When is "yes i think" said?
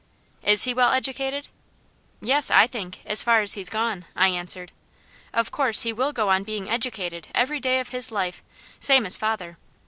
2.21-2.95